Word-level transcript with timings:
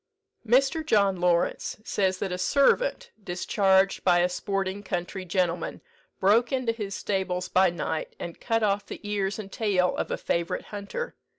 Mr. 0.43 0.83
John 0.83 1.17
Lawrence, 1.17 1.77
says 1.83 2.17
that 2.17 2.31
a 2.31 2.37
servant, 2.39 3.11
discharged 3.23 4.03
by 4.03 4.17
a 4.17 4.29
sporting 4.29 4.81
country 4.81 5.25
gentleman, 5.25 5.79
broke 6.19 6.51
into 6.51 6.71
his 6.71 6.95
stables 6.95 7.49
by 7.49 7.69
night, 7.69 8.15
and 8.17 8.41
cut 8.41 8.63
off 8.63 8.87
the 8.87 8.99
ears 9.07 9.37
and 9.37 9.51
tail 9.51 9.95
of 9.97 10.09
a 10.09 10.17
favourite 10.17 10.65
hunter. 10.73 11.13